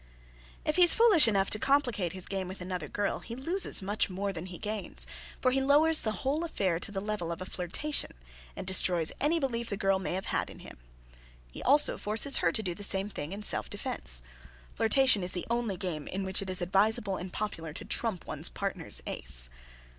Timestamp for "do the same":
12.63-13.09